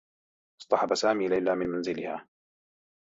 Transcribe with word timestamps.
اصطحب 0.61 0.93
سامي 0.95 1.27
ليلى 1.27 1.55
من 1.55 1.67
منزلها. 1.69 2.27